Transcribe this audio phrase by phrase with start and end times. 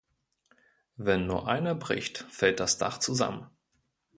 [0.95, 3.45] Wenn nur einer bricht, fällt das Dach zusammen.